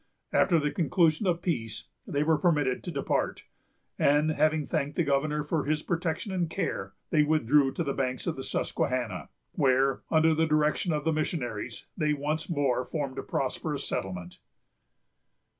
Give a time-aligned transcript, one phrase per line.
[0.33, 3.43] After the conclusion of peace, they were permitted to depart;
[3.99, 8.25] and, having thanked the governor for his protection and care, they withdrew to the banks
[8.25, 13.21] of the Susquehanna, where, under the direction of the missionaries, they once more formed a
[13.21, 14.39] prosperous settlement.